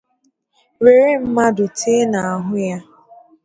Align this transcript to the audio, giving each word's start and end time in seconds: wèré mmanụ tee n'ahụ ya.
wèré 0.83 1.09
mmanụ 1.23 1.65
tee 1.79 2.03
n'ahụ 2.11 2.53
ya. 2.67 2.77